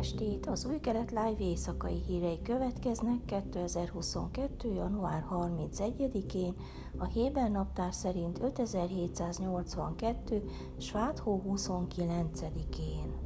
estét! 0.00 0.46
Az 0.46 0.64
új 0.64 0.80
kelet 0.80 1.10
live 1.10 1.36
éjszakai 1.38 2.02
hírei 2.06 2.42
következnek 2.42 3.24
2022. 3.24 4.74
január 4.74 5.26
31-én, 5.30 6.54
a 6.98 7.04
Héber 7.04 7.50
naptár 7.50 7.94
szerint 7.94 8.42
5782. 8.42 10.44
Sváthó 10.78 11.42
29-én. 11.46 13.19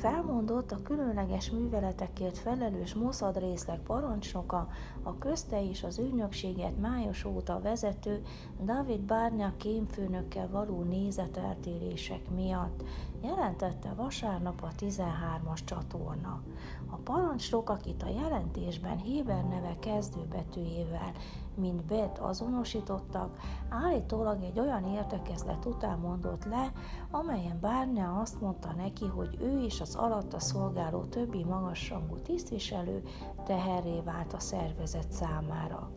Felmondott 0.00 0.72
a 0.72 0.82
különleges 0.82 1.50
műveletekért 1.50 2.38
felelős 2.38 2.94
Mossad 2.94 3.38
részleg 3.38 3.78
parancsnoka, 3.78 4.68
a 5.02 5.18
közte 5.18 5.64
és 5.68 5.82
az 5.82 5.98
ügynökséget 5.98 6.80
május 6.80 7.24
óta 7.24 7.60
vezető 7.60 8.22
David 8.64 9.00
Barnia 9.00 9.52
kémfőnökkel 9.56 10.48
való 10.50 10.82
nézeteltérések 10.82 12.30
miatt, 12.34 12.82
jelentette 13.22 13.92
vasárnap 13.96 14.62
a 14.62 14.68
13-as 14.78 15.64
csatorna. 15.64 16.42
A 16.90 16.96
parancsnok, 16.96 17.70
akit 17.70 18.02
a 18.02 18.08
jelentésben 18.08 18.98
Héber 18.98 19.44
neve 19.44 19.74
kezdőbetűjével 19.80 21.12
mint 21.60 21.84
Bet 21.84 22.18
azonosítottak, 22.18 23.36
állítólag 23.68 24.42
egy 24.42 24.58
olyan 24.58 24.84
értekezlet 24.84 25.64
után 25.64 25.98
mondott 25.98 26.44
le, 26.44 26.72
amelyen 27.10 27.58
Bárne 27.60 28.18
azt 28.20 28.40
mondta 28.40 28.72
neki, 28.76 29.06
hogy 29.06 29.38
ő 29.40 29.62
és 29.62 29.80
az 29.80 29.94
alatta 29.94 30.40
szolgáló 30.40 31.04
többi 31.04 31.44
magasrangú 31.44 32.16
tisztviselő 32.16 33.02
teherré 33.44 34.00
vált 34.04 34.32
a 34.32 34.40
szervezet 34.40 35.12
számára. 35.12 35.90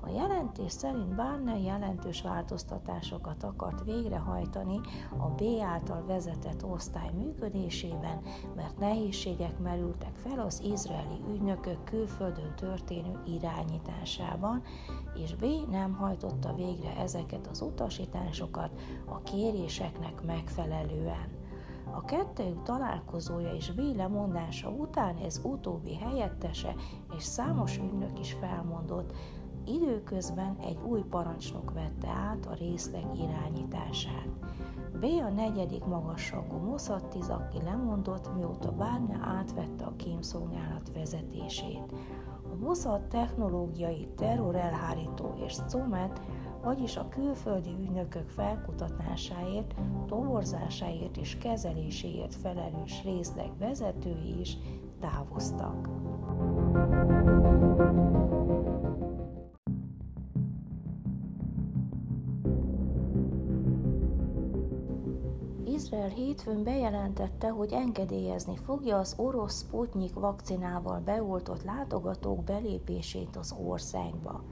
A 0.00 0.08
jelentés 0.08 0.72
szerint 0.72 1.14
Barney 1.14 1.64
jelentős 1.64 2.22
változtatásokat 2.22 3.42
akart 3.42 3.84
végrehajtani 3.84 4.80
a 5.18 5.26
B 5.28 5.42
által 5.62 6.04
vezetett 6.06 6.63
osztály 6.64 7.10
működésében, 7.16 8.22
mert 8.56 8.78
nehézségek 8.78 9.58
merültek 9.58 10.14
fel 10.14 10.38
az 10.38 10.62
izraeli 10.64 11.20
ügynökök 11.30 11.84
külföldön 11.84 12.54
történő 12.56 13.20
irányításában, 13.26 14.62
és 15.14 15.34
B 15.34 15.44
nem 15.70 15.92
hajtotta 15.92 16.54
végre 16.54 16.96
ezeket 16.96 17.46
az 17.46 17.60
utasításokat 17.60 18.70
a 19.06 19.22
kéréseknek 19.22 20.22
megfelelően. 20.26 21.42
A 21.92 22.04
kettőjük 22.04 22.62
találkozója 22.62 23.54
és 23.54 23.70
B 23.70 23.96
lemondása 23.96 24.68
után 24.68 25.16
ez 25.16 25.40
utóbbi 25.42 25.94
helyettese 25.96 26.74
és 27.16 27.22
számos 27.22 27.76
ügynök 27.76 28.18
is 28.18 28.32
felmondott, 28.32 29.12
Időközben 29.66 30.56
egy 30.60 30.78
új 30.86 31.02
parancsnok 31.10 31.72
vette 31.72 32.08
át 32.08 32.46
a 32.46 32.54
részleg 32.54 33.04
irányítását. 33.16 34.28
B 35.00 35.04
a 35.04 35.28
negyedik 35.28 35.84
magasrangú 35.84 36.56
Mossad 36.56 37.02
aki 37.28 37.62
lemondott, 37.64 38.34
mióta 38.34 38.72
Barne 38.72 39.18
átvette 39.20 39.84
a 39.84 39.96
kémszolgálat 39.96 40.90
vezetését. 40.94 41.92
A 42.52 42.64
Mossad 42.64 43.00
technológiai 43.02 44.08
terrorelhárító 44.16 45.34
és 45.46 45.56
Comet, 45.72 46.20
vagyis 46.62 46.96
a 46.96 47.08
külföldi 47.08 47.76
ügynökök 47.80 48.28
felkutatásáért, 48.28 49.74
toborzásáért 50.06 51.16
és 51.16 51.36
kezeléséért 51.36 52.34
felelős 52.34 53.02
részleg 53.04 53.50
vezetői 53.58 54.40
is 54.40 54.56
távoztak. 55.00 55.88
Izrael 65.74 66.08
hétfőn 66.08 66.62
bejelentette, 66.62 67.48
hogy 67.48 67.72
engedélyezni 67.72 68.56
fogja 68.56 68.98
az 68.98 69.14
orosz 69.16 69.64
Sputnik 69.64 70.14
vakcinával 70.14 71.00
beoltott 71.00 71.64
látogatók 71.64 72.44
belépését 72.44 73.36
az 73.36 73.54
országba. 73.64 74.42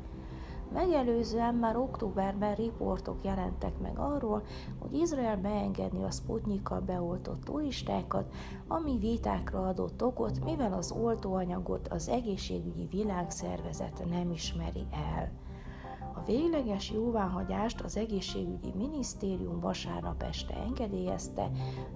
Megelőzően 0.72 1.54
már 1.54 1.76
októberben 1.76 2.54
riportok 2.54 3.24
jelentek 3.24 3.78
meg 3.78 3.98
arról, 3.98 4.42
hogy 4.78 4.94
Izrael 4.94 5.36
beengedni 5.36 6.04
a 6.04 6.10
Sputnikkal 6.10 6.80
beoltott 6.80 7.44
turistákat, 7.44 8.32
ami 8.68 8.98
vitákra 8.98 9.68
adott 9.68 10.02
okot, 10.04 10.44
mivel 10.44 10.72
az 10.72 10.92
oltóanyagot 10.92 11.88
az 11.88 12.08
egészségügyi 12.08 12.86
világszervezet 12.90 14.04
nem 14.10 14.30
ismeri 14.30 14.86
el. 14.90 15.30
A 16.14 16.22
végleges 16.26 16.90
jóváhagyást 16.90 17.80
az 17.80 17.96
egészségügyi 17.96 18.72
minisztérium 18.76 19.60
vasárnap 19.60 20.22
este 20.22 20.54
engedélyezte, 20.54 21.50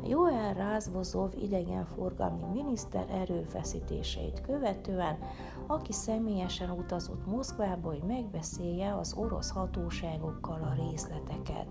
Joel 0.04 0.54
Rázvozov 0.54 1.32
idegenforgalmi 1.42 2.44
miniszter 2.52 3.06
erőfeszítéseit 3.10 4.40
követően, 4.40 5.18
aki 5.66 5.92
személyesen 5.92 6.70
utazott 6.70 7.26
Moszkvába, 7.26 7.88
hogy 7.88 8.02
megbeszélje 8.06 8.96
az 8.96 9.14
orosz 9.14 9.50
hatóságokkal 9.50 10.62
a 10.62 10.90
részleteket 10.90 11.68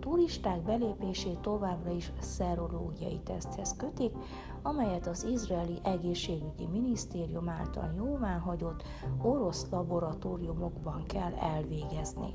turisták 0.00 0.62
belépését 0.62 1.38
továbbra 1.38 1.90
is 1.90 2.12
szerológiai 2.18 3.20
teszthez 3.24 3.76
kötik, 3.76 4.12
amelyet 4.62 5.06
az 5.06 5.24
izraeli 5.24 5.78
egészségügyi 5.82 6.66
minisztérium 6.72 7.48
által 7.48 7.92
jóváhagyott 7.96 8.82
orosz 9.22 9.66
laboratóriumokban 9.70 11.04
kell 11.06 11.32
elvégezni. 11.34 12.34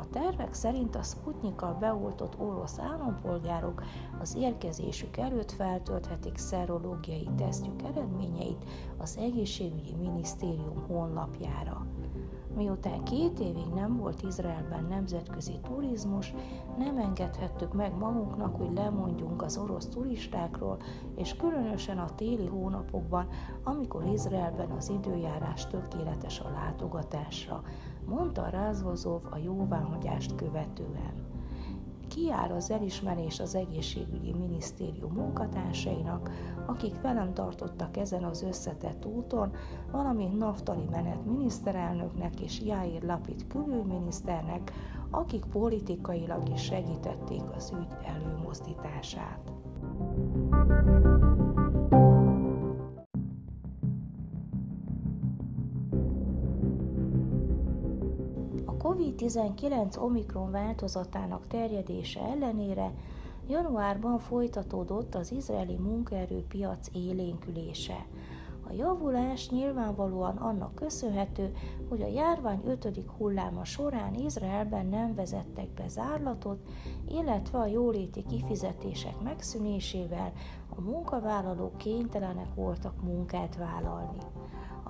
A 0.00 0.08
tervek 0.10 0.54
szerint 0.54 0.96
a 0.96 1.02
Sputnikkal 1.02 1.76
beoltott 1.80 2.38
orosz 2.38 2.78
állampolgárok 2.78 3.82
az 4.20 4.36
érkezésük 4.36 5.16
előtt 5.16 5.50
feltölthetik 5.50 6.36
szerológiai 6.36 7.28
tesztjük 7.36 7.82
eredményeit 7.82 8.64
az 8.96 9.16
egészségügyi 9.16 9.94
minisztérium 9.94 10.84
honlapjára. 10.86 11.86
Miután 12.56 13.04
két 13.04 13.40
évig 13.40 13.66
nem 13.74 13.96
volt 13.96 14.22
Izraelben 14.22 14.84
nemzetközi 14.84 15.58
turizmus, 15.62 16.34
nem 16.78 16.96
engedhettük 16.96 17.72
meg 17.72 17.96
magunknak, 17.96 18.56
hogy 18.56 18.72
lemondjunk 18.74 19.42
az 19.42 19.56
orosz 19.56 19.86
turistákról, 19.86 20.76
és 21.16 21.36
különösen 21.36 21.98
a 21.98 22.14
téli 22.14 22.46
hónapokban, 22.46 23.28
amikor 23.64 24.04
Izraelben 24.04 24.70
az 24.70 24.88
időjárás 24.88 25.66
tökéletes 25.66 26.40
a 26.40 26.50
látogatásra, 26.50 27.62
mondta 28.08 28.48
Rázvozov 28.48 29.22
a 29.30 29.36
jóváhagyást 29.36 30.34
követően 30.34 31.28
kiár 32.08 32.52
az 32.52 32.70
elismerés 32.70 33.40
az 33.40 33.54
egészségügyi 33.54 34.34
minisztérium 34.38 35.12
munkatársainak, 35.12 36.30
akik 36.66 37.00
velem 37.00 37.34
tartottak 37.34 37.96
ezen 37.96 38.24
az 38.24 38.42
összetett 38.42 39.06
úton, 39.06 39.52
valamint 39.90 40.38
Naftali 40.38 40.84
Menet 40.90 41.24
miniszterelnöknek 41.24 42.40
és 42.40 42.60
Jair 42.60 43.02
Lapid 43.02 43.46
külügyminiszternek, 43.46 44.72
akik 45.10 45.44
politikailag 45.44 46.48
is 46.48 46.62
segítették 46.62 47.42
az 47.56 47.72
ügy 47.80 47.96
előmozdítását. 48.04 49.52
COVID-19 58.88 59.98
Omikron 59.98 60.50
változatának 60.50 61.46
terjedése 61.46 62.20
ellenére 62.20 62.92
januárban 63.48 64.18
folytatódott 64.18 65.14
az 65.14 65.32
izraeli 65.32 65.76
munkaerőpiac 65.76 66.88
élénkülése. 66.92 68.06
A 68.68 68.72
javulás 68.72 69.50
nyilvánvalóan 69.50 70.36
annak 70.36 70.74
köszönhető, 70.74 71.54
hogy 71.88 72.02
a 72.02 72.06
járvány 72.06 72.60
ötödik 72.66 73.10
hulláma 73.10 73.64
során 73.64 74.14
Izraelben 74.14 74.86
nem 74.86 75.14
vezettek 75.14 75.68
be 75.68 75.88
zárlatot, 75.88 76.58
illetve 77.08 77.58
a 77.58 77.66
jóléti 77.66 78.24
kifizetések 78.28 79.20
megszűnésével 79.22 80.32
a 80.76 80.80
munkavállalók 80.80 81.76
kénytelenek 81.76 82.54
voltak 82.54 83.02
munkát 83.02 83.56
vállalni. 83.56 84.18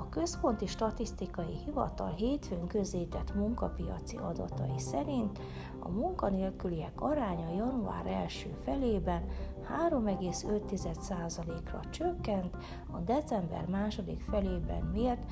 A 0.00 0.08
Központi 0.08 0.66
Statisztikai 0.66 1.56
Hivatal 1.64 2.14
hétfőn 2.14 2.66
közzétett 2.66 3.34
munkapiaci 3.34 4.16
adatai 4.16 4.78
szerint 4.78 5.38
a 5.78 5.88
munkanélküliek 5.88 7.00
aránya 7.00 7.54
január 7.54 8.06
első 8.06 8.56
felében 8.62 9.24
3,5%-ra 9.90 11.80
csökkent, 11.90 12.56
a 12.92 12.98
december 12.98 13.66
második 13.66 14.20
felében 14.20 14.82
mért 14.82 15.30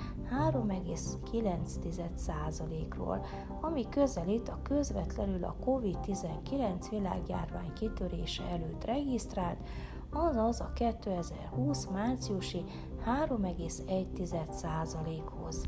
3,9%-ról, 0.51 3.25
ami 3.61 3.89
közelít 3.89 4.49
a 4.49 4.59
közvetlenül 4.63 5.45
a 5.45 5.57
COVID-19 5.65 6.87
világjárvány 6.91 7.73
kitörése 7.73 8.45
előtt 8.45 8.85
regisztrált, 8.85 9.59
azaz 10.11 10.61
a 10.61 10.73
2020 10.75 11.87
márciusi 11.87 12.65
3,1%-hoz. 13.07 15.63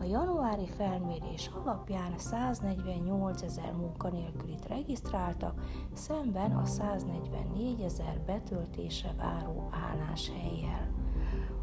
A 0.00 0.04
januári 0.04 0.66
felmérés 0.66 1.50
alapján 1.64 2.18
148 2.18 3.42
ezer 3.42 3.72
munkanélkülit 3.72 4.68
regisztráltak, 4.68 5.62
szemben 5.92 6.52
a 6.52 6.64
144 6.64 7.80
ezer 7.80 8.20
betöltése 8.26 9.14
váró 9.18 9.68
álláshelyjel. 9.70 10.90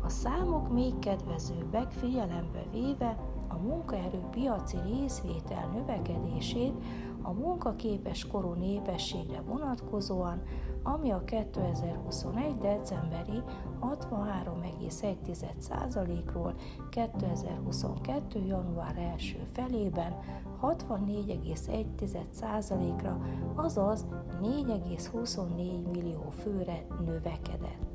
A 0.04 0.10
számok 0.10 0.74
még 0.74 1.00
kedvezőbbek 1.00 1.92
figyelembe 1.92 2.64
véve 2.72 3.18
a 3.48 3.58
munkaerő 3.58 4.20
piaci 4.32 4.78
részvétel 4.86 5.68
növekedését 5.68 6.74
a 7.22 7.32
munkaképes 7.32 8.28
korú 8.28 8.54
népességre 8.54 9.42
vonatkozóan, 9.42 10.42
ami 10.84 11.12
a 11.12 11.24
2021. 11.24 12.58
decemberi 12.58 13.44
63,1%-ról 13.82 16.54
2022. 16.90 18.46
január 18.46 18.98
első 18.98 19.38
felében 19.52 20.16
64,1%-ra, 20.62 23.20
azaz 23.56 24.06
4,24 24.42 25.92
millió 25.92 26.30
főre 26.30 26.86
növekedett. 27.06 27.89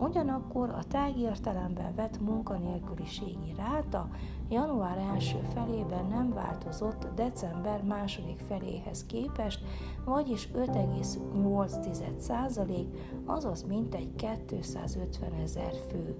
Ugyanakkor 0.00 0.68
a 0.68 0.84
tágértelemben 0.88 1.94
vett 1.94 2.20
munkanélküliségi 2.20 3.54
ráta 3.56 4.08
január 4.48 4.98
első 4.98 5.38
felében 5.54 6.06
nem 6.06 6.32
változott 6.32 7.06
december 7.14 7.82
második 7.82 8.38
feléhez 8.38 9.06
képest, 9.06 9.60
vagyis 10.04 10.48
5,8%, 10.54 12.86
azaz 13.24 13.62
mintegy 13.62 14.14
250 14.14 15.32
ezer 15.32 15.72
fő. 15.88 16.16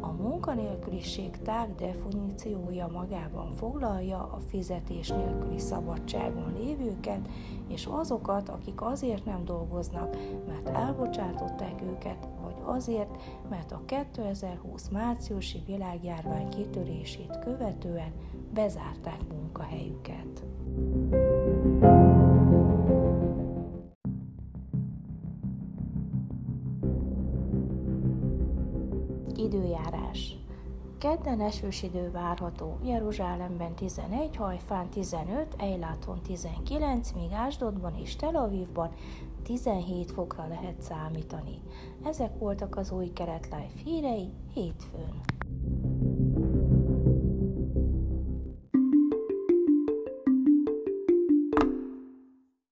A 0.00 0.12
munkanélküliség 0.12 1.42
tág 1.42 1.74
definíciója 1.74 2.88
magában 2.92 3.52
foglalja 3.52 4.18
a 4.18 4.38
fizetés 4.46 5.08
nélküli 5.08 5.58
szabadságon 5.58 6.52
lévőket, 6.58 7.28
és 7.68 7.86
azokat, 7.86 8.48
akik 8.48 8.82
azért 8.82 9.24
nem 9.24 9.44
dolgoznak, 9.44 10.16
mert 10.46 10.68
elbocsátották 10.68 11.82
őket, 11.82 12.33
azért, 12.66 13.22
mert 13.50 13.72
a 13.72 13.82
2020 13.84 14.88
márciusi 14.88 15.62
világjárvány 15.66 16.48
kitörését 16.48 17.38
követően 17.38 18.12
bezárták 18.54 19.20
munkahelyüket. 19.28 20.44
Időjárás 29.36 30.44
Kedden 31.04 31.40
esős 31.40 31.82
idő 31.82 32.10
várható, 32.10 32.78
Jeruzsálemben 32.84 33.74
11, 33.74 34.36
Hajfán 34.36 34.88
15, 34.88 35.54
Ejláton 35.58 36.20
19, 36.22 37.12
míg 37.12 37.32
Ásdodban 37.32 37.94
és 38.02 38.16
Tel 38.16 38.36
Avivban 38.36 38.90
17 39.44 40.10
fokra 40.10 40.46
lehet 40.48 40.82
számítani. 40.82 41.60
Ezek 42.04 42.38
voltak 42.38 42.76
az 42.76 42.90
új 42.90 43.12
Keret 43.12 43.44
Life 43.44 43.80
hírei 43.84 44.28
hétfőn. 44.54 45.33